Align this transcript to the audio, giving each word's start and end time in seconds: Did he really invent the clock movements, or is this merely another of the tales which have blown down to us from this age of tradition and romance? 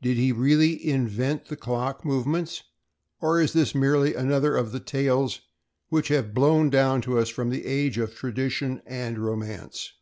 Did 0.00 0.16
he 0.16 0.32
really 0.32 0.88
invent 0.88 1.48
the 1.48 1.54
clock 1.54 2.02
movements, 2.02 2.62
or 3.20 3.42
is 3.42 3.52
this 3.52 3.74
merely 3.74 4.14
another 4.14 4.56
of 4.56 4.72
the 4.72 4.80
tales 4.80 5.42
which 5.90 6.08
have 6.08 6.32
blown 6.32 6.70
down 6.70 7.02
to 7.02 7.18
us 7.18 7.28
from 7.28 7.50
this 7.50 7.60
age 7.66 7.98
of 7.98 8.14
tradition 8.14 8.80
and 8.86 9.18
romance? 9.18 9.92